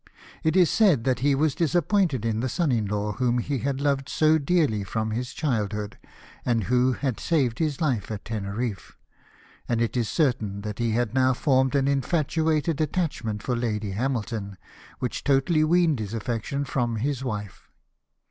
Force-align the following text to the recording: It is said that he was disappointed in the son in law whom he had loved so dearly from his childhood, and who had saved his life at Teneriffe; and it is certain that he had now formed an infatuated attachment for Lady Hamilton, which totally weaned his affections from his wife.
It 0.43 0.55
is 0.57 0.71
said 0.71 1.03
that 1.03 1.19
he 1.19 1.35
was 1.35 1.53
disappointed 1.53 2.25
in 2.25 2.39
the 2.39 2.49
son 2.49 2.71
in 2.71 2.87
law 2.87 3.11
whom 3.11 3.37
he 3.37 3.59
had 3.59 3.79
loved 3.79 4.09
so 4.09 4.39
dearly 4.39 4.83
from 4.83 5.11
his 5.11 5.31
childhood, 5.31 5.99
and 6.43 6.63
who 6.63 6.93
had 6.93 7.19
saved 7.19 7.59
his 7.59 7.79
life 7.81 8.09
at 8.09 8.25
Teneriffe; 8.25 8.97
and 9.69 9.79
it 9.79 9.95
is 9.95 10.09
certain 10.09 10.61
that 10.61 10.79
he 10.79 10.93
had 10.93 11.13
now 11.13 11.33
formed 11.35 11.75
an 11.75 11.87
infatuated 11.87 12.81
attachment 12.81 13.43
for 13.43 13.55
Lady 13.55 13.91
Hamilton, 13.91 14.57
which 14.97 15.23
totally 15.23 15.63
weaned 15.63 15.99
his 15.99 16.15
affections 16.15 16.67
from 16.67 16.95
his 16.95 17.23
wife. 17.23 17.69